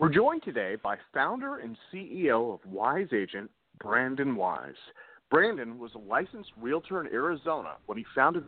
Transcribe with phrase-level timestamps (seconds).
[0.00, 4.72] We're joined today by founder and CEO of Wise Agent, Brandon Wise.
[5.30, 8.44] Brandon was a licensed realtor in Arizona when he founded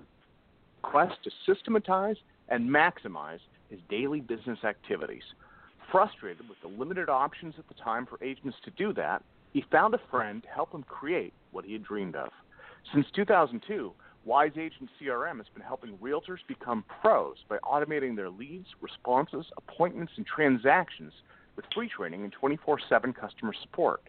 [0.80, 2.16] quest to systematize
[2.48, 5.24] and maximize his daily business activities.
[5.90, 9.22] Frustrated with the limited options at the time for agents to do that,
[9.52, 12.30] he found a friend to help him create what he had dreamed of.
[12.94, 13.92] Since 2002,
[14.24, 20.12] Wise Agent CRM has been helping realtors become pros by automating their leads, responses, appointments,
[20.16, 21.12] and transactions
[21.56, 24.02] with free training and 24 7 customer support.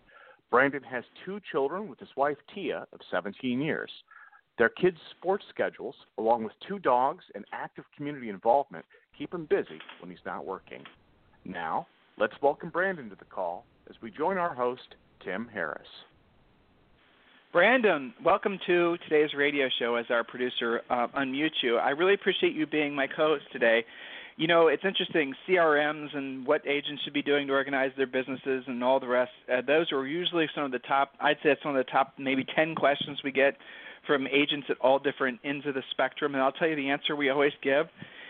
[0.51, 3.89] Brandon has two children with his wife Tia of 17 years.
[4.57, 8.85] Their kids' sports schedules, along with two dogs and active community involvement,
[9.17, 10.83] keep him busy when he's not working.
[11.43, 11.87] Now,
[12.19, 15.87] let's welcome Brandon to the call as we join our host, Tim Harris.
[17.51, 21.77] Brandon, welcome to today's radio show as our producer uh, unmute you.
[21.77, 23.85] I really appreciate you being my co host today
[24.35, 28.63] you know, it's interesting CRMs and what agents should be doing to organize their businesses
[28.67, 29.31] and all the rest.
[29.51, 31.13] Uh, those are usually some of the top.
[31.19, 33.55] I'd say it's one of the top maybe 10 questions we get
[34.07, 36.33] from agents at all different ends of the spectrum.
[36.33, 37.87] And I'll tell you the answer we always give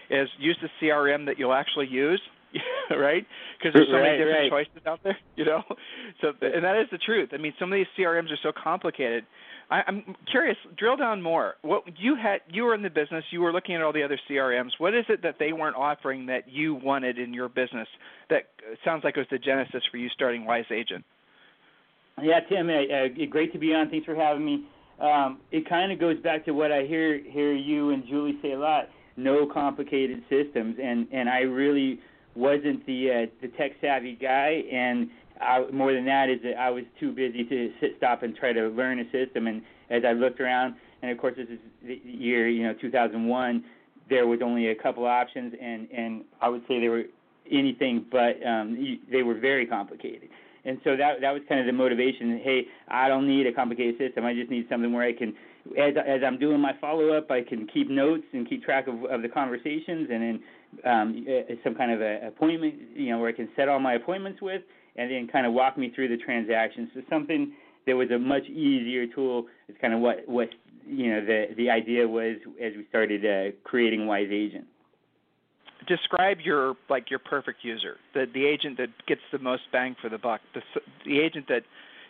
[0.10, 2.22] is use the CRM that you'll actually use.
[2.92, 3.26] right?
[3.58, 4.68] Because there's so right, many different right.
[4.68, 5.64] choices out there, you know.
[6.22, 7.30] So, and that is the truth.
[7.34, 9.26] I mean, some of these CRMs are so complicated.
[9.74, 10.58] I, I'm curious.
[10.78, 11.56] Drill down more.
[11.64, 13.24] What you had, you were in the business.
[13.32, 14.70] You were looking at all the other CRMs.
[14.78, 17.88] What is it that they weren't offering that you wanted in your business?
[18.30, 18.44] That
[18.86, 21.04] sounds like it was the genesis for you starting Wise Agent.
[22.22, 23.90] Yeah, Tim, uh, uh, great to be on.
[23.90, 24.66] Thanks for having me.
[25.00, 28.52] Um, it kind of goes back to what I hear hear you and Julie say
[28.52, 28.90] a lot.
[29.18, 32.00] No complicated systems, and and I really
[32.36, 35.10] wasn't the uh, the tech savvy guy, and
[35.42, 38.54] I, more than that is that I was too busy to sit, stop and try
[38.54, 39.48] to learn a system.
[39.48, 43.64] And as I looked around, and of course this is the year you know 2001,
[44.10, 47.04] there was only a couple options, and and I would say they were
[47.52, 50.30] anything but um, they were very complicated.
[50.66, 52.40] And so that that was kind of the motivation.
[52.42, 54.26] Hey, I don't need a complicated system.
[54.26, 55.34] I just need something where I can,
[55.78, 59.04] as as I'm doing my follow up, I can keep notes and keep track of
[59.06, 60.44] of the conversations, and then
[60.86, 61.26] um,
[61.64, 64.62] some kind of a appointment, you know, where I can set all my appointments with,
[64.96, 66.90] and then kind of walk me through the transactions.
[66.94, 67.54] So something
[67.86, 70.50] that was a much easier tool is kind of what what
[70.86, 74.66] you know the the idea was as we started uh, creating Wise Agent.
[75.88, 80.10] Describe your like your perfect user, the the agent that gets the most bang for
[80.10, 80.62] the buck, the
[81.06, 81.64] the agent that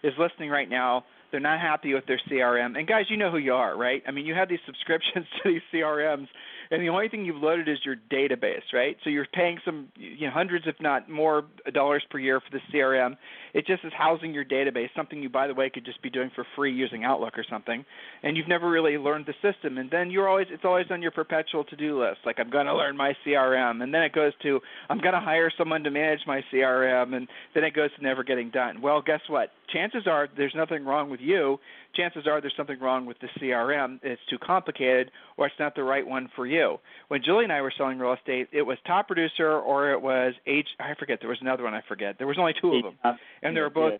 [0.03, 1.05] is listening right now.
[1.31, 4.03] They're not happy with their CRM, and guys, you know who you are, right?
[4.07, 6.27] I mean, you have these subscriptions to these CRMs,
[6.73, 8.97] and the only thing you've loaded is your database, right?
[9.03, 12.59] So you're paying some you know, hundreds, if not more, dollars per year for the
[12.73, 13.15] CRM.
[13.53, 16.31] It just is housing your database, something you, by the way, could just be doing
[16.33, 17.85] for free using Outlook or something,
[18.23, 19.77] and you've never really learned the system.
[19.77, 22.75] And then you're always it's always on your perpetual to-do list, like I'm going to
[22.75, 24.59] learn my CRM, and then it goes to
[24.89, 28.23] I'm going to hire someone to manage my CRM, and then it goes to never
[28.23, 28.81] getting done.
[28.81, 29.51] Well, guess what?
[29.71, 31.59] Chances are there's nothing wrong with you
[31.95, 33.99] chances are there's something wrong with the CRM.
[34.03, 36.62] It's too complicated or it's not the right one for you.
[37.07, 40.33] When Julie and I were selling real estate, it was top producer or it was
[40.45, 42.15] H I forget, there was another one I forget.
[42.17, 43.17] There was only two of them.
[43.41, 43.99] And they were both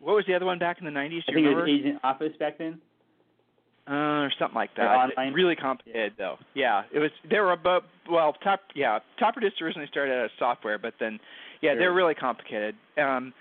[0.00, 1.20] what was the other one back in the 90s?
[1.28, 1.68] I think remember?
[1.68, 2.80] it was Agent Office back then.
[3.88, 5.10] Uh, or something like that.
[5.34, 6.36] Really complicated though.
[6.54, 7.10] Yeah, it was.
[7.28, 7.82] They were above.
[8.08, 8.60] Well, top.
[8.74, 11.18] Yeah, top producer originally started out as software, but then,
[11.60, 11.78] yeah, sure.
[11.78, 12.76] they're really complicated.
[12.98, 13.32] Um,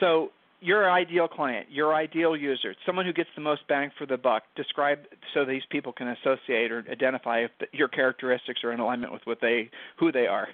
[0.00, 0.30] so
[0.60, 4.42] your ideal client, your ideal user, someone who gets the most bang for the buck.
[4.56, 5.00] Describe
[5.34, 9.38] so these people can associate or identify if your characteristics are in alignment with what
[9.40, 10.48] they who they are.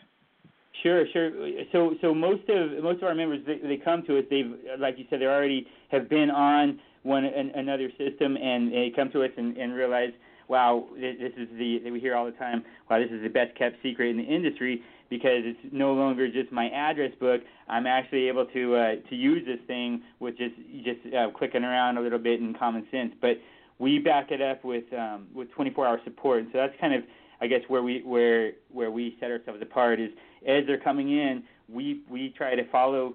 [0.83, 1.31] Sure, sure.
[1.73, 4.25] So, so most of most of our members they, they come to us.
[4.29, 8.93] They've, like you said, they already have been on one an, another system, and they
[8.95, 10.11] come to us and, and realize,
[10.49, 12.65] wow, this is the we hear all the time.
[12.91, 16.53] Wow, this is the best kept secret in the industry because it's no longer just
[16.53, 17.43] my address book.
[17.69, 20.55] I'm actually able to uh, to use this thing with just
[20.85, 23.13] just uh, clicking around a little bit and common sense.
[23.21, 23.39] But
[23.79, 26.41] we back it up with um, with 24-hour support.
[26.41, 27.03] And so that's kind of
[27.41, 30.11] I guess where we where where we set ourselves apart is
[30.47, 33.15] as they're coming in, we we try to follow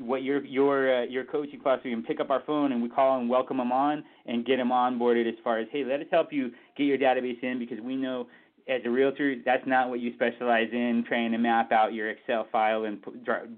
[0.00, 2.88] what your your uh, your coaching class we can pick up our phone and we
[2.88, 6.06] call and welcome them on and get them onboarded as far as hey let us
[6.10, 8.26] help you get your database in because we know
[8.68, 12.46] as a realtor, that's not what you specialize in, trying to map out your Excel
[12.50, 12.98] file and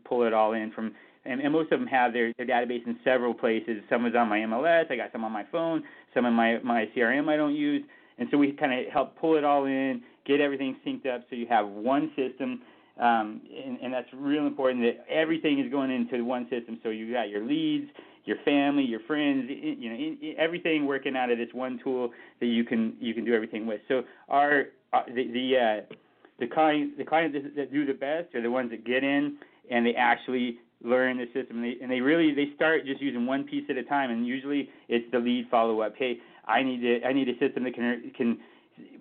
[0.04, 0.92] pull it all in from
[1.24, 3.82] and, and most of them have their, their database in several places.
[3.90, 4.90] Some is on my MLS.
[4.90, 5.82] I got some on my phone.
[6.14, 7.82] Some in my my CRM I don't use.
[8.18, 11.36] And so we kind of help pull it all in, get everything synced up, so
[11.36, 12.62] you have one system.
[12.98, 16.78] Um, and, and that's real important that everything is going into one system.
[16.82, 17.90] So you got your leads,
[18.24, 22.10] your family, your friends, you know, everything working out of this one tool
[22.40, 23.80] that you can you can do everything with.
[23.88, 25.94] So our uh, the the uh,
[26.38, 29.36] the client the clients that do the best are the ones that get in
[29.70, 33.26] and they actually learn the system and they, and they really they start just using
[33.26, 36.80] one piece at a time and usually it's the lead follow up hey i need
[36.80, 38.38] to i need a system that can can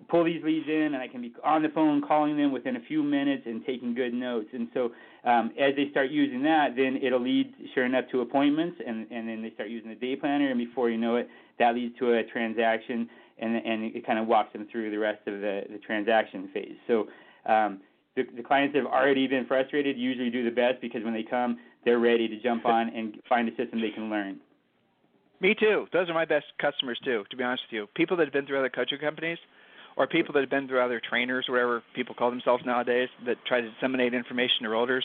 [0.08, 2.80] pull these leads in and i can be on the phone calling them within a
[2.80, 4.90] few minutes and taking good notes and so
[5.24, 9.28] um, as they start using that then it'll lead sure enough to appointments and and
[9.28, 12.12] then they start using the day planner and before you know it that leads to
[12.14, 13.08] a transaction
[13.38, 16.76] and and it kind of walks them through the rest of the the transaction phase
[16.86, 17.06] so
[17.46, 17.80] um,
[18.16, 21.22] the, the clients that have already been frustrated usually do the best because when they
[21.22, 24.40] come, they're ready to jump on and find a system they can learn.
[25.40, 25.86] Me too.
[25.92, 27.24] Those are my best customers too.
[27.30, 29.38] To be honest with you, people that have been through other coaching companies,
[29.96, 33.60] or people that have been through other trainers, whatever people call themselves nowadays, that try
[33.60, 35.02] to disseminate information to realtors.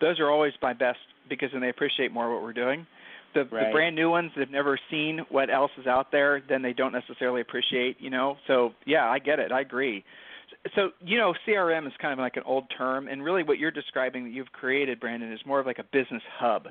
[0.00, 0.98] Those are always my best
[1.28, 2.86] because then they appreciate more what we're doing.
[3.34, 3.66] The, right.
[3.66, 6.72] the brand new ones that have never seen what else is out there, then they
[6.72, 7.96] don't necessarily appreciate.
[8.00, 9.52] You know, so yeah, I get it.
[9.52, 10.04] I agree
[10.74, 13.70] so you know crm is kind of like an old term and really what you're
[13.70, 16.68] describing that you've created brandon is more of like a business hub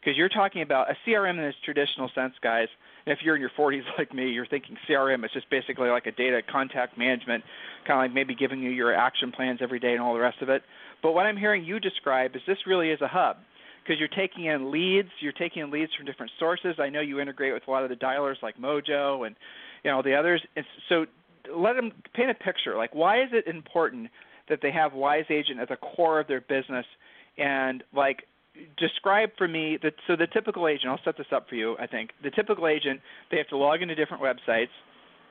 [0.00, 2.68] because you're talking about a crm in its traditional sense guys
[3.06, 6.06] and if you're in your 40s like me you're thinking crm is just basically like
[6.06, 7.44] a data contact management
[7.86, 10.40] kind of like maybe giving you your action plans every day and all the rest
[10.42, 10.62] of it
[11.02, 13.36] but what i'm hearing you describe is this really is a hub
[13.82, 17.20] because you're taking in leads you're taking in leads from different sources i know you
[17.20, 19.36] integrate with a lot of the dialers like mojo and
[19.84, 21.06] you know the others and so
[21.54, 22.76] let them paint a picture.
[22.76, 24.10] Like, why is it important
[24.48, 26.86] that they have Wise Agent at the core of their business?
[27.38, 28.24] And like,
[28.76, 29.94] describe for me that.
[30.06, 31.76] So the typical agent, I'll set this up for you.
[31.78, 34.72] I think the typical agent, they have to log into different websites.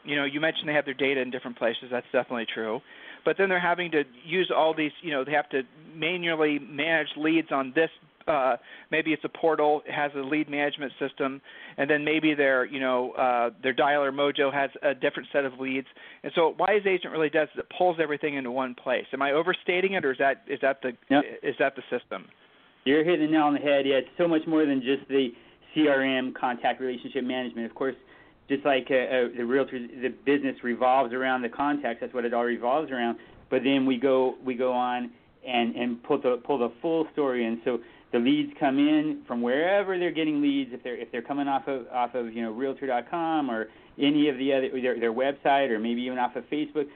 [0.06, 1.86] You know, you mentioned they have their data in different places.
[1.92, 2.80] That's definitely true.
[3.26, 4.92] But then they're having to use all these.
[5.02, 5.62] You know, they have to
[5.94, 7.90] manually manage leads on this
[8.30, 8.58] uh,
[8.92, 11.42] maybe it's a portal, it has a lead management system,
[11.78, 15.60] and then maybe their you know uh, their dialer Mojo has a different set of
[15.60, 15.88] leads.
[16.24, 19.06] And so what Wise Agent really does is it pulls everything into one place.
[19.14, 21.24] Am I overstating it, or is that is that the yep.
[21.42, 22.28] is that the system?
[22.86, 23.86] You're hitting the nail on the head.
[23.86, 25.30] Yeah, it's so much more than just the
[25.76, 27.66] CRM contact relationship management.
[27.70, 27.96] Of course,
[28.50, 32.02] just like uh, uh, the realtor, the business revolves around the contacts.
[32.02, 33.18] That's what it all revolves around.
[33.50, 35.12] But then we go we go on
[35.48, 37.62] and and pull the pull the full story in.
[37.64, 37.80] So
[38.12, 40.72] the leads come in from wherever they're getting leads.
[40.74, 43.68] If they're if they're coming off of off of you know Realtor.com or
[44.00, 46.88] any of the other their, their website or maybe even off of Facebook,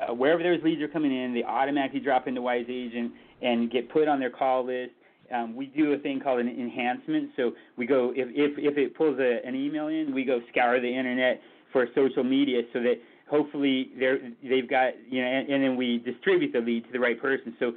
[0.00, 3.12] uh, wherever those leads are coming in, they automatically drop into Wise Agent
[3.42, 4.92] and get put on their call list.
[5.32, 7.30] Um, we do a thing called an enhancement.
[7.36, 10.80] So we go if if if it pulls a, an email in, we go scour
[10.80, 11.40] the internet
[11.72, 12.96] for social media so that
[13.30, 17.00] hopefully they're they've got you know and, and then we distribute the lead to the
[17.00, 17.54] right person.
[17.58, 17.72] So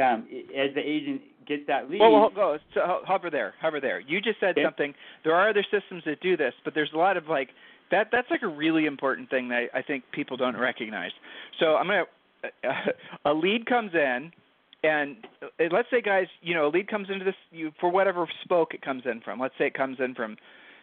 [0.00, 2.00] um, as the agent gets that lead.
[2.00, 4.00] Well, well go, so, hover there, hover there.
[4.00, 4.64] You just said yeah.
[4.64, 4.94] something.
[5.24, 7.50] There are other systems that do this, but there's a lot of like
[7.90, 8.08] that.
[8.12, 11.10] That's like a really important thing that I think people don't recognize.
[11.60, 12.04] So I'm gonna.
[13.24, 14.30] a lead comes in,
[14.84, 18.26] and uh, let's say, guys, you know, a lead comes into this you for whatever
[18.42, 19.40] spoke it comes in from.
[19.40, 20.36] Let's say it comes in from,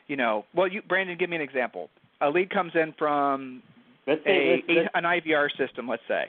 [0.08, 1.90] you know, well, you Brandon, give me an example.
[2.20, 3.62] A lead comes in from
[4.08, 5.88] let's say, a, let's, an IVR system.
[5.88, 6.26] Let's say.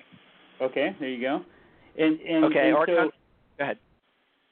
[0.61, 1.41] Okay, there you go.
[1.99, 3.11] And and okay, and or so,
[3.59, 3.79] go ahead.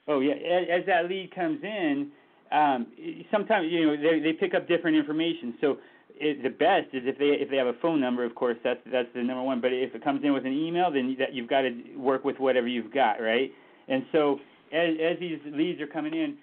[0.08, 2.10] Oh yeah, as, as that lead comes in,
[2.52, 2.86] um,
[3.30, 5.54] sometimes you know they they pick up different information.
[5.60, 5.76] So
[6.20, 8.80] it, the best is if they if they have a phone number, of course that's
[8.92, 9.60] that's the number one.
[9.60, 12.38] But if it comes in with an email, then that you've got to work with
[12.38, 13.50] whatever you've got, right?
[13.88, 14.38] And so
[14.72, 16.36] as as these leads are coming in,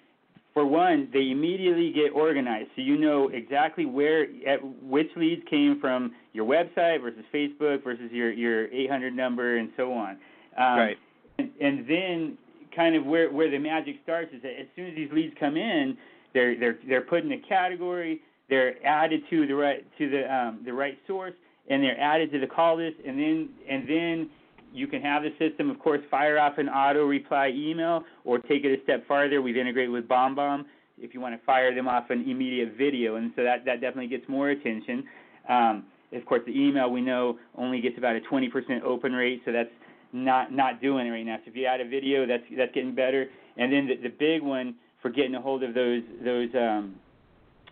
[0.52, 5.80] for one, they immediately get organized, so you know exactly where at which leads came
[5.80, 10.18] from your website versus Facebook versus your your 800 number and so on.
[10.58, 10.96] Um, right.
[11.38, 12.38] And, and then
[12.74, 15.56] kind of where where the magic starts is that as soon as these leads come
[15.56, 15.96] in,
[16.34, 20.60] they're they're they're put in a category, they're added to the right to the um,
[20.64, 21.34] the right source,
[21.68, 24.30] and they're added to the call list, and then and then
[24.72, 28.64] you can have the system, of course, fire off an auto reply email, or take
[28.64, 29.40] it a step farther.
[29.40, 30.64] We've integrated with BombBomb
[31.00, 34.08] if you want to fire them off an immediate video, and so that that definitely
[34.08, 35.04] gets more attention.
[35.48, 39.52] Um, of course, the email we know only gets about a 20% open rate, so
[39.52, 39.70] that's
[40.12, 41.36] not not doing it right now.
[41.44, 43.26] So if you add a video, that's that's getting better.
[43.56, 46.94] And then the, the big one for getting a hold of those those um,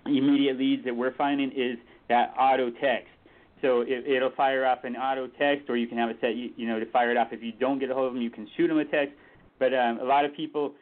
[0.06, 3.08] immediate leads that we're finding is that auto text.
[3.62, 6.50] So it, it'll fire off an auto text, or you can have it set, you,
[6.56, 7.28] you know, to fire it off.
[7.32, 9.14] If you don't get a hold of them, you can shoot them a text.
[9.58, 10.72] But um, a lot of people,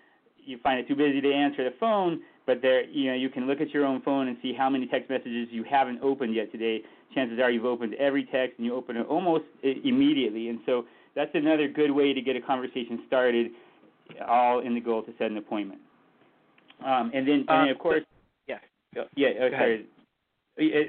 [0.45, 3.47] you find it too busy to answer the phone, but there you know you can
[3.47, 6.51] look at your own phone and see how many text messages you haven't opened yet
[6.53, 6.83] today.
[7.15, 11.31] Chances are you've opened every text and you open it almost immediately, and so that's
[11.35, 13.53] another good way to get a conversation started,
[14.27, 15.81] all in the goal to set an appointment.
[16.85, 18.03] Um, and then, and then of course,
[19.17, 19.87] yeah, yeah, sorry.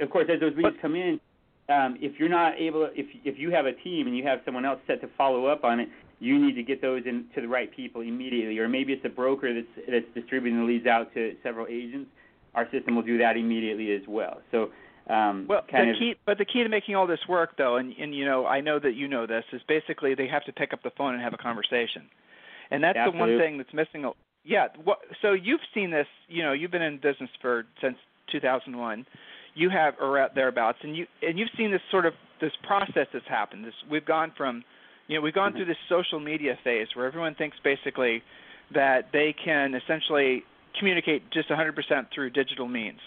[0.01, 1.19] Of course, as those leads come in,
[1.67, 4.65] um, if you're not able, if if you have a team and you have someone
[4.65, 7.47] else set to follow up on it, you need to get those in to the
[7.47, 8.59] right people immediately.
[8.59, 12.09] Or maybe it's a broker that's that's distributing the leads out to several agents.
[12.53, 14.41] Our system will do that immediately as well.
[14.51, 14.69] So.
[15.07, 17.93] Um, well, the of, key, but the key to making all this work, though, and,
[17.93, 20.73] and you know, I know that you know this, is basically they have to pick
[20.73, 22.09] up the phone and have a conversation,
[22.71, 23.19] and that's absolutely.
[23.19, 24.11] the one thing that's missing.
[24.45, 27.97] Yeah, what, so you've seen this, you know, you've been in business for since
[28.31, 29.05] 2001
[29.55, 33.27] you have or thereabouts, and you and you've seen this sort of this process that's
[33.27, 33.65] happened.
[33.65, 34.63] This we've gone from,
[35.07, 35.59] you know, we've gone mm-hmm.
[35.59, 38.21] through this social media phase where everyone thinks basically
[38.73, 40.43] that they can essentially
[40.77, 41.71] communicate just 100%
[42.13, 42.99] through digital means,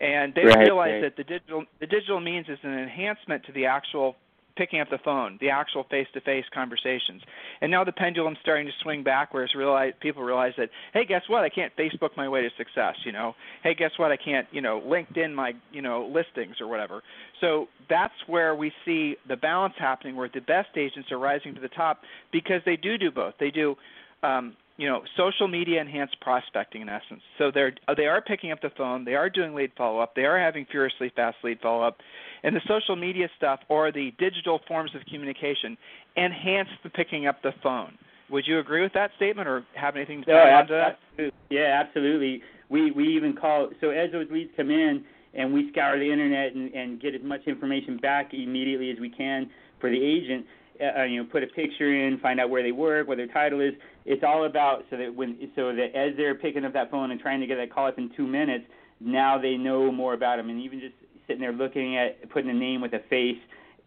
[0.00, 1.02] and they right, realize right.
[1.02, 4.16] that the digital the digital means is an enhancement to the actual
[4.56, 7.22] picking up the phone, the actual face-to-face conversations.
[7.60, 11.22] And now the pendulum's starting to swing back, whereas realize, people realize that, hey, guess
[11.28, 11.42] what?
[11.42, 12.96] I can't Facebook my way to success.
[13.04, 14.10] You know, hey, guess what?
[14.10, 17.02] I can't, you know, LinkedIn my, you know, listings or whatever.
[17.40, 21.60] So that's where we see the balance happening, where the best agents are rising to
[21.60, 23.34] the top because they do do both.
[23.40, 23.76] They do.
[24.22, 27.22] Um, you know, social media enhanced prospecting in essence.
[27.38, 30.16] So they're uh, they are picking up the phone, they are doing lead follow up,
[30.16, 31.98] they are having furiously fast lead follow up,
[32.42, 35.78] and the social media stuff or the digital forms of communication
[36.16, 37.96] enhance the picking up the phone.
[38.28, 40.98] Would you agree with that statement, or have anything to no, add to that?
[41.12, 41.38] Absolutely.
[41.50, 42.42] Yeah, absolutely.
[42.68, 46.56] We we even call so as those leads come in, and we scour the internet
[46.56, 49.48] and, and get as much information back immediately as we can
[49.80, 50.44] for the agent.
[50.80, 53.60] Uh, you know, put a picture in, find out where they work, what their title
[53.60, 53.72] is.
[54.04, 57.20] It's all about so that when so that as they're picking up that phone and
[57.20, 58.64] trying to get that call up in two minutes,
[59.00, 60.94] now they know more about them, and even just
[61.26, 63.38] sitting there looking at putting a name with a face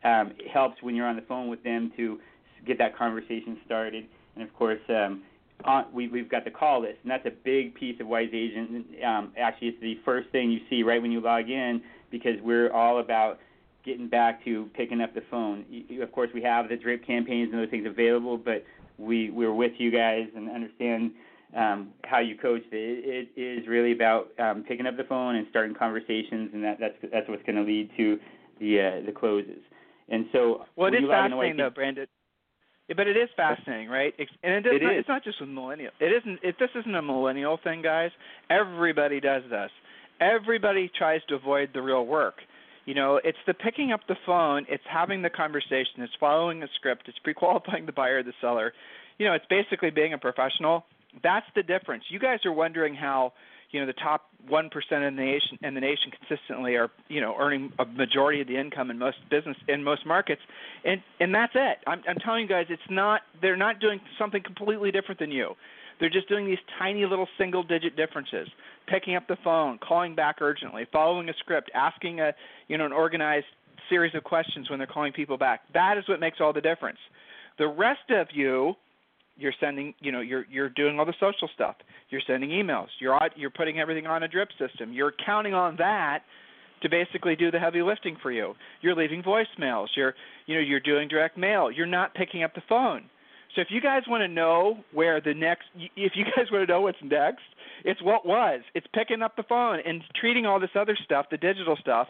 [0.04, 2.20] um, helps when you're on the phone with them to
[2.66, 4.06] get that conversation started.
[4.36, 5.24] And of course, um,
[5.64, 8.86] on, we, we've got the call list, and that's a big piece of Wise Agent.
[9.06, 12.72] Um, actually, it's the first thing you see right when you log in because we're
[12.72, 13.40] all about
[13.86, 15.66] getting back to picking up the phone.
[15.70, 18.66] You, of course, we have the drip campaigns and those things available, but
[18.98, 21.12] we we're with you guys and understand
[21.56, 22.64] um, how you coach.
[22.72, 26.80] It, it is really about um, picking up the phone and starting conversations, and that
[26.80, 28.18] that's that's what's going to lead to
[28.60, 29.62] the uh, the closes.
[30.10, 32.08] And so, well, it is fascinating, though, though, Brandon.
[32.96, 34.14] But it is fascinating, right?
[34.44, 35.00] And it, it not, is.
[35.00, 35.92] It's not just with millennial.
[36.00, 36.40] It isn't.
[36.44, 38.12] It, this isn't a millennial thing, guys.
[38.50, 39.72] Everybody does this.
[40.22, 42.36] Everybody tries to avoid the real work.
[42.86, 46.68] You know, it's the picking up the phone, it's having the conversation, it's following a
[46.76, 48.74] script, it's pre-qualifying the buyer, the seller.
[49.18, 50.86] You know, it's basically being a professional.
[51.24, 52.04] That's the difference.
[52.10, 53.34] You guys are wondering how,
[53.72, 57.22] you know, the top one percent in the nation in the nation consistently are, you
[57.22, 60.42] know, earning a majority of the income in most business in most markets,
[60.84, 61.78] and and that's it.
[61.88, 63.22] I'm, I'm telling you guys, it's not.
[63.42, 65.56] They're not doing something completely different than you.
[66.00, 68.48] They're just doing these tiny little single digit differences.
[68.88, 72.34] Picking up the phone, calling back urgently, following a script, asking a
[72.68, 73.48] you know an organized
[73.90, 75.62] series of questions when they're calling people back.
[75.74, 77.00] That is what makes all the difference.
[77.58, 78.76] The rest of you,
[79.38, 81.76] you're sending, you know, you're you're doing all the social stuff.
[82.10, 82.88] You're sending emails.
[83.00, 84.94] You're you're putting everything on a drip system.
[84.94, 86.24] You're counting on that
[86.82, 88.54] to basically do the heavy lifting for you.
[88.82, 89.88] You're leaving voicemails.
[89.96, 90.14] You're
[90.46, 91.72] you know you're doing direct mail.
[91.72, 93.10] You're not picking up the phone.
[93.56, 95.64] So if you guys want to know where the next,
[95.96, 97.44] if you guys want to know what's next,
[97.84, 98.62] it's what was.
[98.74, 102.08] It's picking up the phone and treating all this other stuff, the digital stuff,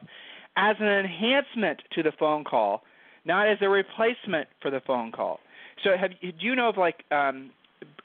[0.58, 2.84] as an enhancement to the phone call,
[3.26, 5.40] not as a replacement for the phone call.
[5.84, 7.52] So have do you know of like um,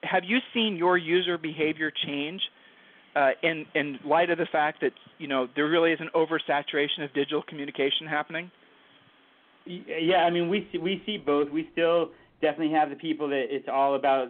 [0.03, 2.41] have you seen your user behavior change
[3.15, 7.05] uh, in in light of the fact that you know there really is an oversaturation
[7.05, 8.51] of digital communication happening?
[9.67, 11.51] Yeah, I mean we see, we see both.
[11.51, 14.29] We still definitely have the people that it's all about.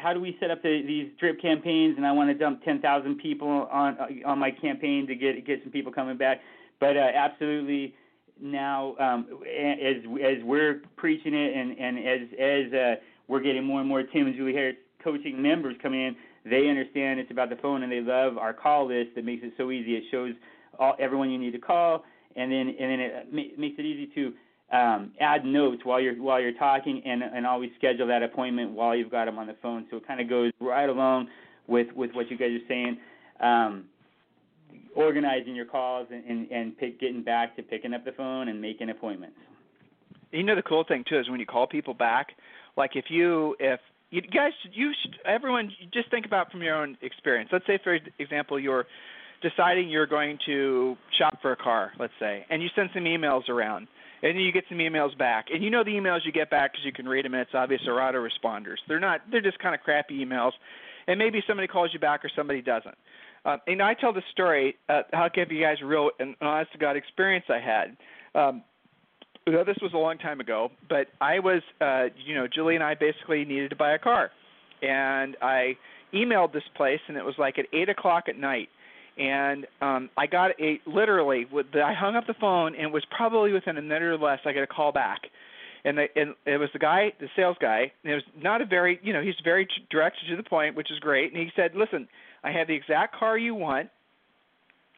[0.00, 1.96] How do we set up the, these drip campaigns?
[1.96, 3.96] And I want to dump 10,000 people on
[4.26, 6.40] on my campaign to get get some people coming back.
[6.80, 7.94] But uh, absolutely
[8.40, 12.94] now um, as as we're preaching it and and as as uh,
[13.28, 17.18] we're getting more and more Tim and Julie Harris coaching members coming in they understand
[17.20, 19.96] it's about the phone and they love our call list that makes it so easy.
[19.96, 20.34] It shows
[20.78, 22.04] all, everyone you need to call.
[22.36, 24.32] And then and then it makes it easy to
[24.74, 28.96] um, add notes while you're while you're talking, and and always schedule that appointment while
[28.96, 29.86] you've got them on the phone.
[29.90, 31.28] So it kind of goes right along
[31.68, 32.98] with with what you guys are saying.
[33.40, 33.84] Um,
[34.96, 38.60] organizing your calls and and, and pick, getting back to picking up the phone and
[38.60, 39.36] making appointments.
[40.32, 42.28] You know the cool thing too is when you call people back,
[42.76, 43.78] like if you if
[44.10, 47.50] you guys, you should everyone just think about from your own experience.
[47.52, 48.86] Let's say, for example, you're
[49.42, 53.48] deciding you're going to shop for a car, let's say, and you send some emails
[53.48, 53.88] around,
[54.24, 56.84] and you get some emails back, and you know the emails you get back because
[56.84, 58.78] you can read them, and it's obvious they're autoresponders.
[58.88, 59.20] They're not.
[59.30, 60.52] They're just kind of crappy emails,
[61.06, 62.96] and maybe somebody calls you back or somebody doesn't.
[63.44, 64.76] Um, and I tell the story.
[64.88, 67.96] Uh, I'll give you guys a real and honest to God experience I had.
[68.34, 68.62] Um,
[69.46, 72.94] this was a long time ago, but I was, uh, you know, Julie and I
[72.94, 74.30] basically needed to buy a car,
[74.80, 75.76] and I
[76.14, 78.70] emailed this place, and it was like at eight o'clock at night,
[79.18, 81.46] and um, I got a literally.
[81.74, 84.40] I hung up the phone, and it was probably within a minute or less.
[84.44, 85.20] I got a call back,
[85.84, 87.92] and, the, and it was the guy, the sales guy.
[88.02, 90.90] And it was not a very, you know, he's very direct to the point, which
[90.90, 91.32] is great.
[91.32, 92.08] And he said, "Listen,
[92.42, 93.88] I have the exact car you want.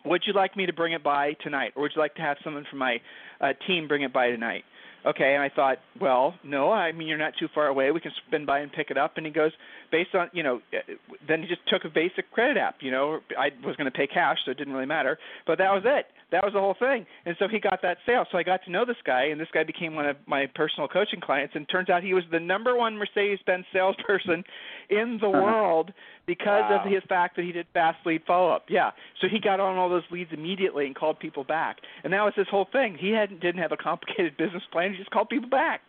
[0.04, 2.36] Would you like me to bring it by tonight, or would you like to have
[2.42, 3.00] someone from my
[3.40, 4.64] uh, team bring it by tonight?"
[5.06, 7.92] Okay, and I thought, well, no, I mean you're not too far away.
[7.92, 9.16] We can spin by and pick it up.
[9.16, 9.52] And he goes,
[9.92, 10.94] based on, you know, uh,
[11.28, 12.78] then he just took a basic credit app.
[12.80, 15.16] You know, I was going to pay cash, so it didn't really matter.
[15.46, 16.06] But that was it.
[16.36, 17.06] That was the whole thing.
[17.24, 18.26] And so he got that sale.
[18.30, 20.86] So I got to know this guy, and this guy became one of my personal
[20.86, 21.54] coaching clients.
[21.56, 24.44] And turns out he was the number one Mercedes-Benz salesperson
[24.90, 25.42] in the uh-huh.
[25.42, 25.92] world
[26.26, 26.82] because wow.
[26.84, 28.66] of his fact that he did fast lead follow-up.
[28.68, 28.90] Yeah.
[29.22, 31.78] So he got on all those leads immediately and called people back.
[32.04, 32.98] And that was his whole thing.
[33.00, 34.92] He hadn't didn't have a complicated business plan.
[34.92, 35.80] He just called people back.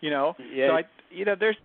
[0.00, 0.36] You know.
[0.54, 0.68] Yeah.
[0.68, 1.56] So I, you know, there's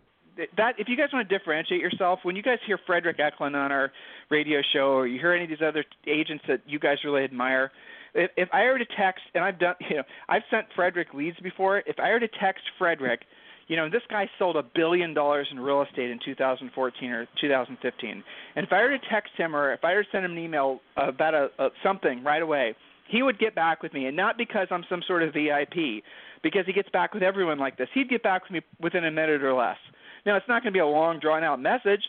[0.58, 3.72] that if you guys want to differentiate yourself, when you guys hear Fredrik Eklund on
[3.72, 3.92] our
[4.30, 7.72] radio show, or you hear any of these other agents that you guys really admire,
[8.18, 11.40] if, if I were to text, and I've done, you know, I've sent Fredrik leads
[11.40, 11.84] before.
[11.86, 13.20] If I were to text Fredrik,
[13.68, 18.24] you know, this guy sold a billion dollars in real estate in 2014 or 2015,
[18.56, 20.38] and if I were to text him or if I were to send him an
[20.38, 22.76] email about a, a something right away,
[23.10, 26.04] he would get back with me, and not because I'm some sort of VIP,
[26.44, 27.88] because he gets back with everyone like this.
[27.94, 29.78] He'd get back with me within a minute or less.
[30.26, 32.02] Now, it's not going to be a long, drawn-out message.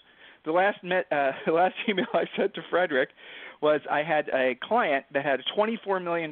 [0.45, 3.09] The last met, uh, the last email I sent to Fredrik
[3.61, 6.31] was I had a client that had a $24 million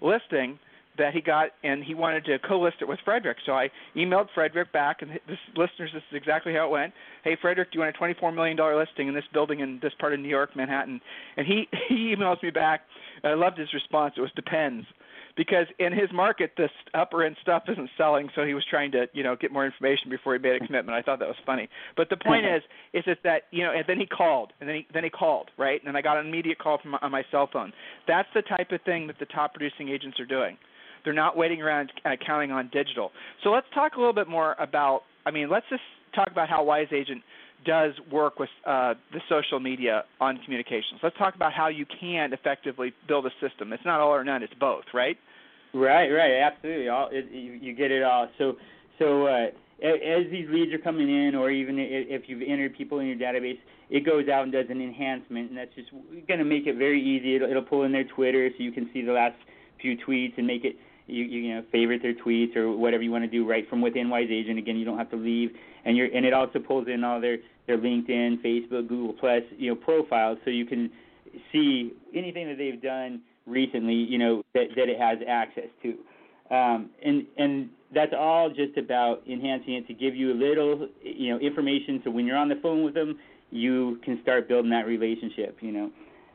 [0.00, 0.58] listing
[0.98, 3.36] that he got, and he wanted to co-list it with Fredrik.
[3.44, 6.94] So I emailed Fredrik back, and this listeners, this is exactly how it went.
[7.22, 10.14] Hey, Fredrik, do you want a $24 million listing in this building in this part
[10.14, 11.00] of New York, Manhattan?
[11.36, 12.82] And he he emails me back.
[13.24, 14.14] I loved his response.
[14.16, 14.86] It was depends
[15.36, 19.06] because in his market this upper end stuff isn't selling so he was trying to
[19.12, 20.96] you know get more information before he made a commitment.
[20.96, 21.68] I thought that was funny.
[21.96, 24.76] But the point is is it that you know and then he called and then
[24.76, 25.80] he then he called right?
[25.84, 27.72] And i got an immediate call from my, on my cell phone.
[28.08, 30.56] That's the type of thing that the top producing agents are doing.
[31.04, 33.12] They're not waiting around uh, counting on digital.
[33.44, 35.82] So let's talk a little bit more about i mean let's just
[36.14, 37.22] talk about how wise agent
[37.66, 41.00] does work with uh, the social media on communications.
[41.02, 43.72] Let's talk about how you can effectively build a system.
[43.72, 45.18] It's not all or none; it's both, right?
[45.74, 46.88] Right, right, absolutely.
[46.88, 48.28] All it, you, you get it all.
[48.38, 48.56] So,
[48.98, 49.46] so uh,
[49.82, 53.58] as these leads are coming in, or even if you've entered people in your database,
[53.90, 55.90] it goes out and does an enhancement, and that's just
[56.26, 57.36] going to make it very easy.
[57.36, 59.36] It'll, it'll pull in their Twitter, so you can see the last
[59.80, 60.76] few tweets and make it
[61.06, 64.10] you, you know favorite their tweets or whatever you want to do right from within
[64.10, 64.58] Wise Agent.
[64.58, 65.50] Again, you don't have to leave,
[65.84, 69.70] and you're and it also pulls in all their their LinkedIn, Facebook, Google Plus, you
[69.70, 70.90] know, profiles, so you can
[71.52, 76.90] see anything that they've done recently, you know, that that it has access to, um,
[77.04, 81.38] and and that's all just about enhancing it to give you a little, you know,
[81.38, 82.00] information.
[82.04, 83.18] So when you're on the phone with them,
[83.50, 85.90] you can start building that relationship, you know.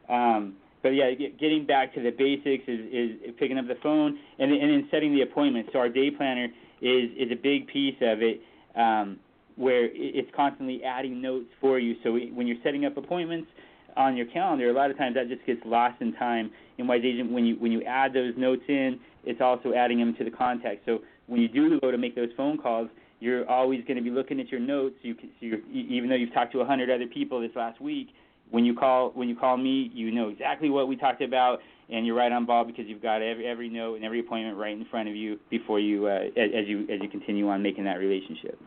[0.09, 4.51] Um, but yeah, getting back to the basics is, is picking up the phone and
[4.51, 5.69] and then setting the appointment.
[5.71, 6.45] So our day planner
[6.81, 8.41] is is a big piece of it,
[8.75, 9.19] um,
[9.55, 11.95] where it's constantly adding notes for you.
[12.03, 13.47] So when you're setting up appointments
[13.95, 16.51] on your calendar, a lot of times that just gets lost in time.
[16.77, 20.15] In Wise Agent, when you when you add those notes in, it's also adding them
[20.15, 20.85] to the context.
[20.85, 22.89] So when you do go to make those phone calls,
[23.19, 24.95] you're always going to be looking at your notes.
[25.03, 28.09] You can, so even though you've talked to a hundred other people this last week,
[28.51, 31.59] when you call when you call me, you know exactly what we talked about,
[31.89, 34.77] and you're right on ball because you've got every every note and every appointment right
[34.77, 37.85] in front of you before you uh, as, as you as you continue on making
[37.85, 38.59] that relationship.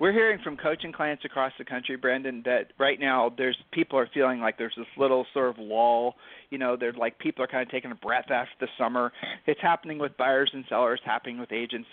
[0.00, 4.08] We're hearing from coaching clients across the country, Brendan, that right now there's people are
[4.14, 6.14] feeling like there's this little sort of lull.
[6.50, 9.12] You know, there's like people are kind of taking a breath after the summer.
[9.46, 11.88] It's happening with buyers and sellers, happening with agents.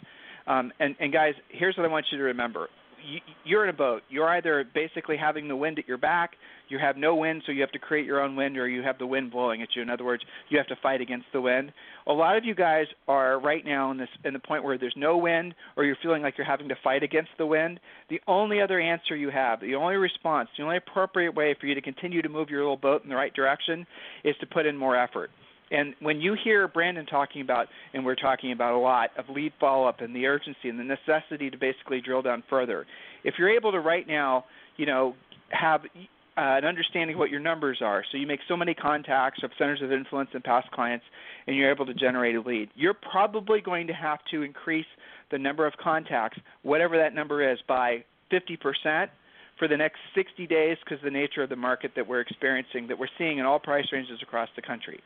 [0.45, 2.69] Um, and, and guys, here's what I want you to remember:
[3.43, 4.03] you're in a boat.
[4.09, 6.31] You're either basically having the wind at your back,
[6.67, 8.97] you have no wind, so you have to create your own wind, or you have
[8.97, 9.81] the wind blowing at you.
[9.81, 11.71] In other words, you have to fight against the wind.
[12.07, 14.95] A lot of you guys are right now in this in the point where there's
[14.97, 17.79] no wind, or you're feeling like you're having to fight against the wind.
[18.09, 21.75] The only other answer you have, the only response, the only appropriate way for you
[21.75, 23.85] to continue to move your little boat in the right direction,
[24.23, 25.29] is to put in more effort
[25.75, 29.51] And when you hear Brandon talking about, and we're talking about a lot of lead
[29.59, 32.85] follow up and the urgency and the necessity to basically drill down further,
[33.25, 34.45] if you're able to right now,
[34.77, 35.15] you know,
[35.49, 35.99] have uh,
[36.37, 39.81] an understanding of what your numbers are, so you make so many contacts of centers
[39.81, 41.05] of influence and past clients,
[41.45, 44.85] and you're able to generate a lead, you're probably going to have to increase
[45.31, 49.09] the number of contacts, whatever that number is, by 50%
[49.57, 52.99] for the next 60 days because the nature of the market that we're experiencing, that
[52.99, 55.01] we're seeing in all price ranges across the country.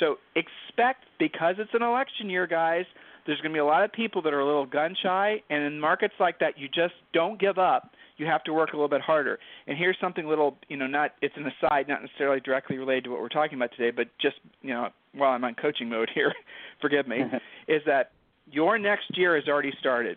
[0.00, 2.84] So expect, because it's an election year, guys,
[3.26, 5.62] there's going to be a lot of people that are a little gun shy, and
[5.62, 7.90] in markets like that, you just don't give up.
[8.16, 9.38] You have to work a little bit harder.
[9.66, 13.10] And here's something little, you know, not it's an aside, not necessarily directly related to
[13.10, 16.32] what we're talking about today, but just, you know, while I'm on coaching mode here,
[16.80, 17.20] forgive me,
[17.68, 18.12] is that
[18.50, 20.16] your next year has already started.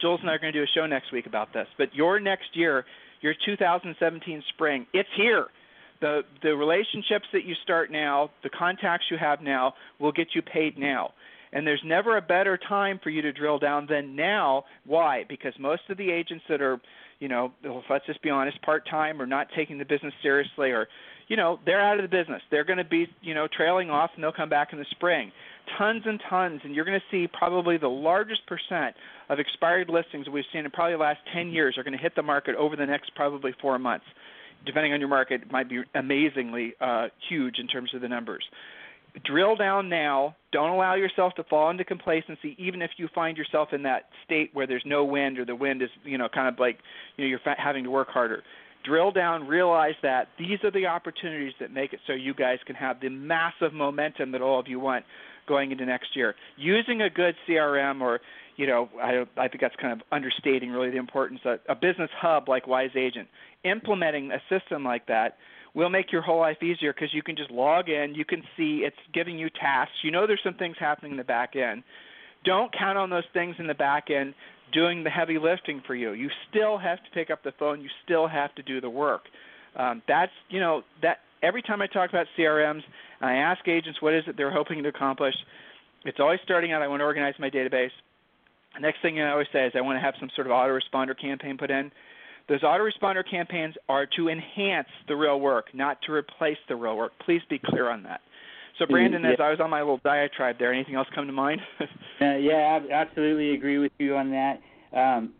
[0.00, 2.20] Jules and I are going to do a show next week about this, but your
[2.20, 2.84] next year,
[3.22, 5.46] your 2017 spring, it's here
[6.00, 10.42] the the relationships that you start now, the contacts you have now will get you
[10.42, 11.12] paid now.
[11.52, 14.64] And there's never a better time for you to drill down than now.
[14.84, 15.24] Why?
[15.28, 16.78] Because most of the agents that are,
[17.20, 17.52] you know,
[17.88, 20.88] let's just be honest, part time or not taking the business seriously or
[21.28, 22.40] you know, they're out of the business.
[22.50, 25.30] They're going to be, you know, trailing off and they'll come back in the spring.
[25.76, 28.96] Tons and tons, and you're going to see probably the largest percent
[29.28, 32.16] of expired listings we've seen in probably the last 10 years are going to hit
[32.16, 34.06] the market over the next probably four months
[34.66, 38.44] depending on your market, might be amazingly uh, huge in terms of the numbers.
[39.24, 40.36] Drill down now.
[40.52, 44.50] Don't allow yourself to fall into complacency, even if you find yourself in that state
[44.52, 46.78] where there's no wind or the wind is, you know, kind of like,
[47.16, 48.42] you know, you're having to work harder.
[48.84, 52.76] Drill down, realize that these are the opportunities that make it so you guys can
[52.76, 55.04] have the massive momentum that all of you want
[55.48, 56.34] going into next year.
[56.56, 58.20] Using a good CRM or
[58.58, 62.10] you know, I, I think that's kind of understating really the importance of a business
[62.20, 63.28] hub like Wise Agent
[63.64, 65.36] implementing a system like that
[65.74, 68.82] will make your whole life easier because you can just log in, you can see
[68.84, 69.94] it's giving you tasks.
[70.02, 71.84] You know there's some things happening in the back end.
[72.44, 74.34] Don't count on those things in the back end
[74.72, 76.12] doing the heavy lifting for you.
[76.12, 77.80] You still have to pick up the phone.
[77.80, 79.22] You still have to do the work.
[79.76, 82.82] Um, that's you know that every time I talk about CRMs
[83.20, 85.34] and I ask agents what is it they're hoping to accomplish,
[86.04, 86.82] it's always starting out.
[86.82, 87.90] I want to organize my database.
[88.74, 91.18] The next thing I always say is I want to have some sort of autoresponder
[91.18, 91.90] campaign put in.
[92.48, 97.12] Those autoresponder campaigns are to enhance the real work, not to replace the real work.
[97.24, 98.20] Please be clear on that.
[98.78, 101.32] So, mm, Brandon, as I was on my little diatribe there, anything else come to
[101.32, 101.60] mind?
[101.80, 104.60] uh, yeah, I absolutely agree with you on that.
[104.90, 105.34] Um,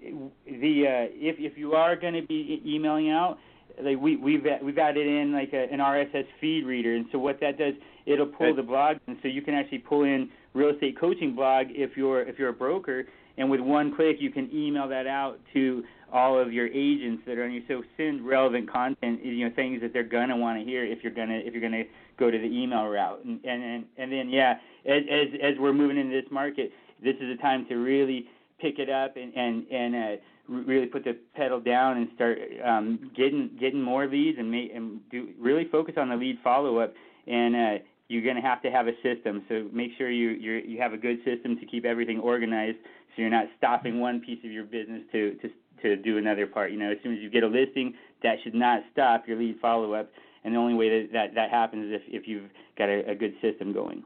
[0.45, 3.39] the uh, if if you are going to be emailing out,
[3.83, 7.41] like we we've we've added in like a, an RSS feed reader, and so what
[7.41, 7.73] that does,
[8.05, 11.67] it'll pull the blog, and so you can actually pull in real estate coaching blog
[11.71, 13.05] if you're if you're a broker,
[13.37, 15.83] and with one click you can email that out to
[16.13, 19.81] all of your agents that are on your So send relevant content, you know, things
[19.83, 21.85] that they're gonna want to hear if you're gonna if you're gonna
[22.19, 23.25] go to the email route.
[23.25, 27.17] And and and, and then yeah, as, as as we're moving into this market, this
[27.21, 28.27] is a time to really
[28.61, 33.11] pick it up and and and uh, really put the pedal down and start um,
[33.15, 36.95] getting getting more leads and make and do really focus on the lead follow up
[37.27, 37.55] and.
[37.55, 40.81] Uh, you're going to have to have a system, so make sure you you you
[40.81, 42.79] have a good system to keep everything organized,
[43.15, 44.01] so you're not stopping mm-hmm.
[44.01, 45.49] one piece of your business to to
[45.83, 46.73] to do another part.
[46.73, 49.57] You know, as soon as you get a listing, that should not stop your lead
[49.61, 50.11] follow up.
[50.45, 53.15] And the only way that that, that happens is if, if you've got a, a
[53.15, 54.05] good system going.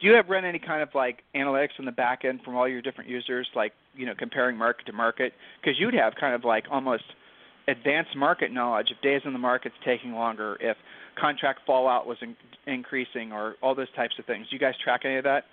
[0.00, 2.68] Do you have run any kind of like analytics on the back end from all
[2.68, 5.32] your different users, like you know comparing market to market?
[5.60, 7.04] Because you'd have kind of like almost
[7.68, 10.76] advanced market knowledge if days in the market's taking longer, if
[11.20, 14.46] contract fallout was in, increasing, or all those types of things.
[14.48, 15.44] Do you guys track any of that?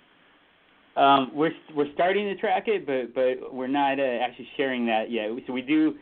[0.96, 5.10] Um, we're we're starting to track it, but but we're not uh, actually sharing that
[5.10, 5.28] yet.
[5.46, 5.94] So we do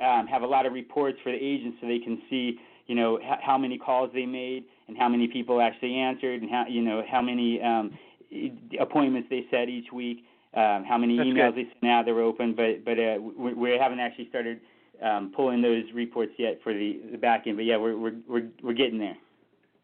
[0.00, 3.18] um, have a lot of reports for the agents, so they can see you know
[3.20, 6.82] h- how many calls they made and how many people actually answered, and how you
[6.82, 7.96] know how many um,
[8.80, 11.66] appointments they set each week, um, how many That's emails good.
[11.66, 12.54] they sent out that were open.
[12.56, 14.58] But but uh, we, we haven't actually started
[15.02, 17.56] um, pulling those reports yet for the, the back end.
[17.56, 19.16] But yeah, we're we're we're, we're getting there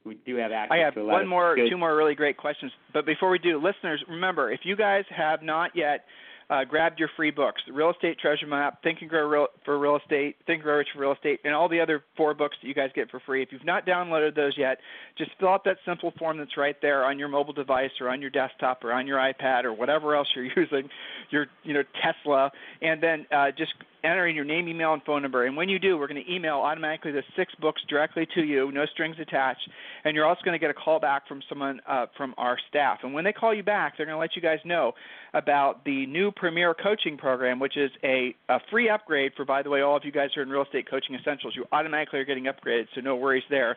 [0.09, 1.69] we do have access I have to a lot one more, good...
[1.71, 2.73] two more really great questions.
[2.93, 6.05] But before we do, listeners, remember if you guys have not yet
[6.51, 9.79] uh, grabbed your free books, the Real Estate Treasure Map, Think and Grow real, for
[9.79, 12.57] Real Estate, Think and Grow Rich for Real Estate, and all the other four books
[12.63, 13.43] that you guys get for free.
[13.43, 14.79] If you've not downloaded those yet,
[15.19, 18.21] just fill out that simple form that's right there on your mobile device or on
[18.21, 20.89] your desktop or on your iPad or whatever else you're using,
[21.31, 23.73] your you know Tesla, and then uh, just
[24.05, 25.47] enter in your name, email, and phone number.
[25.47, 28.71] And when you do, we're going to email automatically the six books directly to you,
[28.73, 29.69] no strings attached.
[30.05, 32.99] And you're also going to get a call back from someone uh, from our staff.
[33.03, 34.93] And when they call you back, they're going to let you guys know
[35.35, 39.71] about the new Premier Coaching Program, which is a, a free upgrade for, by the
[39.71, 41.55] way, all of you guys who are in Real Estate Coaching Essentials.
[41.57, 43.77] You automatically are getting upgraded, so no worries there.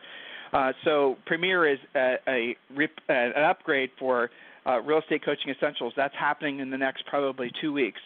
[0.52, 2.56] Uh, so Premier is a, a,
[3.08, 4.30] an upgrade for
[4.66, 5.92] uh, Real Estate Coaching Essentials.
[5.96, 8.00] That's happening in the next probably two weeks.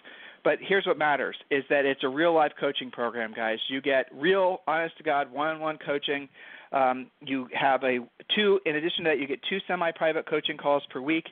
[0.44, 3.58] But here's what matters: is that it's a real life coaching program, guys.
[3.68, 6.28] You get real, honest to God, one-on-one coaching.
[6.72, 7.98] Um, you have a
[8.34, 8.60] two.
[8.64, 11.24] In addition to that, you get two semi-private coaching calls per week,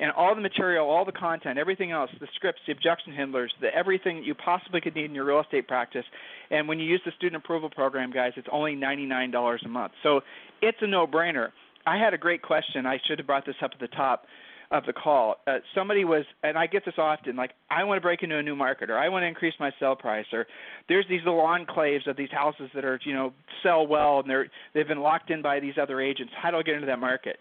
[0.00, 3.68] and all the material, all the content, everything else, the scripts, the objection handlers, the
[3.74, 6.04] everything you possibly could need in your real estate practice.
[6.50, 9.92] And when you use the student approval program, guys, it's only $99 a month.
[10.02, 10.20] So
[10.62, 11.48] it's a no-brainer.
[11.86, 12.86] I had a great question.
[12.86, 14.24] I should have brought this up at the top
[14.70, 15.36] of the call.
[15.46, 18.42] Uh, somebody was, and I get this often, like I want to break into a
[18.42, 20.46] new market, or I want to increase my sell price, or
[20.88, 23.32] there's these little enclaves of these houses that are, you know,
[23.62, 26.32] sell well, and they're they've been locked in by these other agents.
[26.40, 27.38] How do I get into that market?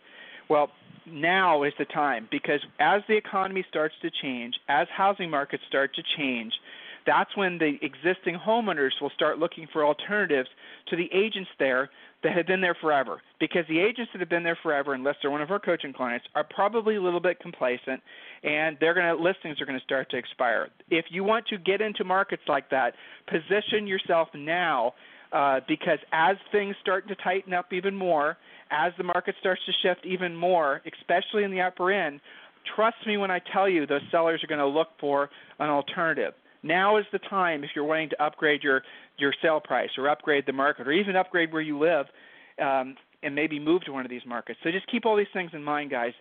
[0.49, 0.71] Well,
[1.11, 5.93] now is the time because as the economy starts to change, as housing markets start
[5.95, 6.53] to change,
[7.05, 10.49] that's when the existing homeowners will start looking for alternatives
[10.87, 11.89] to the agents there
[12.23, 13.21] that have been there forever.
[13.39, 16.25] Because the agents that have been there forever, unless they're one of our coaching clients,
[16.35, 18.01] are probably a little bit complacent,
[18.43, 20.67] and they're to listings are going to start to expire.
[20.89, 22.93] If you want to get into markets like that,
[23.27, 24.93] position yourself now.
[25.31, 28.35] Uh, because as things start to tighten up even more,
[28.71, 32.19] as the market starts to shift even more, especially in the upper end,
[32.75, 36.33] trust me when I tell you those sellers are going to look for an alternative.
[36.63, 38.81] Now is the time if you're wanting to upgrade your
[39.17, 42.05] your sale price or upgrade the market or even upgrade where you live
[42.61, 44.59] um, and maybe move to one of these markets.
[44.63, 46.13] So just keep all these things in mind, guys.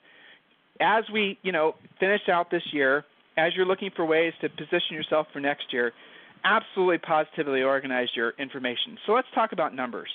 [0.81, 3.05] As we you know finish out this year,
[3.37, 5.93] as you're looking for ways to position yourself for next year,
[6.45, 8.99] absolutely positively organize your information.
[9.07, 10.09] So let's talk about numbers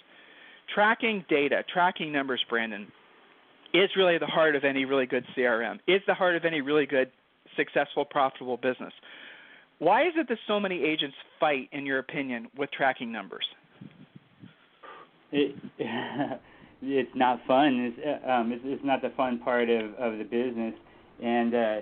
[0.73, 2.87] tracking data, tracking numbers, Brandon,
[3.73, 5.79] is really the heart of any really good CRM.
[5.87, 7.11] Is the heart of any really good,
[7.55, 8.93] successful, profitable business.
[9.79, 13.45] Why is it that so many agents fight, in your opinion, with tracking numbers?
[15.31, 15.55] It,
[16.81, 17.93] it's not fun.
[17.97, 20.75] It's, um, it's, it's not the fun part of, of the business,
[21.21, 21.75] and uh,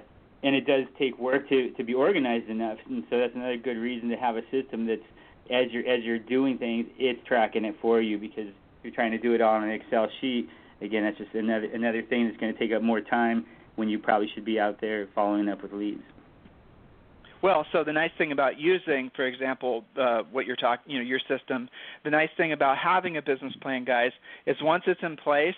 [0.43, 2.77] and it does take work to to be organized enough.
[2.89, 5.01] And so that's another good reason to have a system that's
[5.51, 8.47] as you're as you're doing things, it's tracking it for you because
[8.84, 10.49] you're trying to do it all on an Excel sheet,
[10.82, 13.99] again, that's just another another thing that's going to take up more time when you
[13.99, 16.04] probably should be out there following up with leads.
[17.41, 21.06] Well, so the nice thing about using, for example, uh, what you're talking, you know,
[21.06, 21.69] your system.
[22.04, 24.12] The nice thing about having a business plan, guys,
[24.45, 25.56] is once it's in place,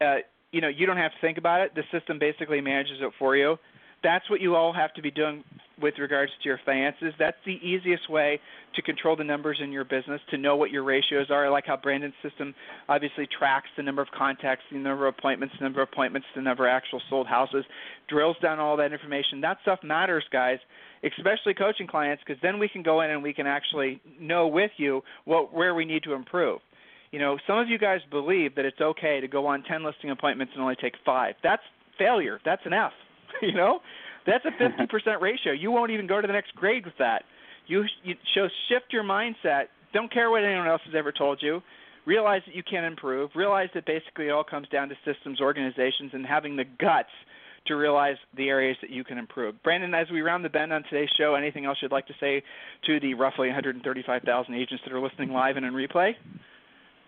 [0.00, 0.16] uh,
[0.52, 1.74] you know, you don't have to think about it.
[1.74, 3.58] The system basically manages it for you
[4.02, 5.44] that's what you all have to be doing
[5.80, 7.12] with regards to your finances.
[7.18, 8.40] That's the easiest way
[8.76, 11.46] to control the numbers in your business, to know what your ratios are.
[11.46, 12.54] I like how Brandon's system
[12.88, 16.42] obviously tracks the number of contacts, the number of appointments, the number of appointments, the
[16.42, 17.64] number of actual sold houses,
[18.08, 19.40] drills down all that information.
[19.40, 20.58] That stuff matters, guys,
[21.04, 24.70] especially coaching clients, because then we can go in and we can actually know with
[24.76, 26.60] you what where we need to improve.
[27.10, 30.10] You know, some of you guys believe that it's okay to go on 10 listing
[30.10, 31.34] appointments and only take five.
[31.42, 31.62] That's
[31.98, 32.40] failure.
[32.44, 32.92] That's an F.
[33.42, 33.80] you know,
[34.26, 35.52] that's a 50% ratio.
[35.52, 37.24] You won't even go to the next grade with that.
[37.66, 39.64] You, you show shift your mindset.
[39.92, 41.62] Don't care what anyone else has ever told you.
[42.04, 43.30] Realize that you can improve.
[43.34, 47.10] Realize that basically it all comes down to systems, organizations, and having the guts
[47.66, 49.62] to realize the areas that you can improve.
[49.62, 52.42] Brandon, as we round the bend on today's show, anything else you'd like to say
[52.86, 56.14] to the roughly 135,000 agents that are listening live and in replay?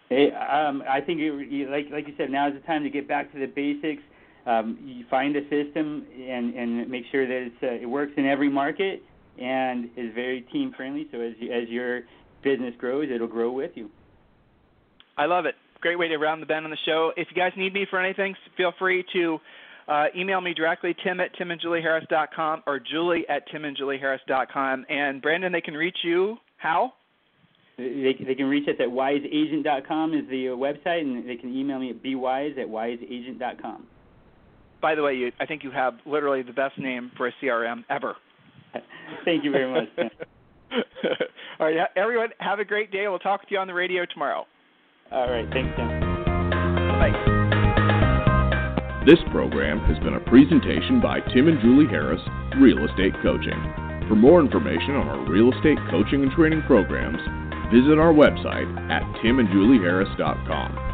[0.08, 3.08] Hey, um, I think, it, like like you said, now is the time to get
[3.08, 4.02] back to the basics
[4.46, 8.26] um, you find a system and, and make sure that it's, uh, it works in
[8.26, 9.02] every market
[9.40, 11.06] and is very team friendly.
[11.10, 12.02] So as you, as your
[12.42, 13.90] business grows, it'll grow with you.
[15.16, 15.54] I love it.
[15.80, 17.12] Great way to round the bend on the show.
[17.16, 19.38] If you guys need me for anything, feel free to
[19.88, 24.86] uh, email me directly, tim at timandjulieharris.com or julie at timandjulieharris.com.
[24.88, 26.92] And Brandon, they can reach you how?
[27.76, 31.90] They, they can reach us at wiseagent.com is the website, and they can email me
[31.90, 33.86] at bwise at wiseagent.com
[34.84, 37.84] by the way, you, I think you have literally the best name for a CRM
[37.88, 38.16] ever.
[39.24, 39.88] Thank you very much.
[41.58, 43.08] All right, everyone, have a great day.
[43.08, 44.44] We'll talk to you on the radio tomorrow.
[45.10, 45.88] All right, thanks, Tim.
[46.98, 47.12] Bye.
[49.06, 52.20] This program has been a presentation by Tim and Julie Harris,
[52.60, 53.56] Real Estate Coaching.
[54.08, 57.20] For more information on our real estate coaching and training programs,
[57.72, 60.93] visit our website at timandjulieharris.com.